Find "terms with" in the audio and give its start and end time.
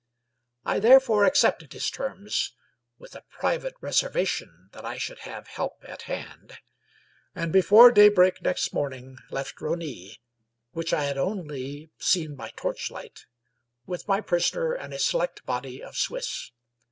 1.91-3.13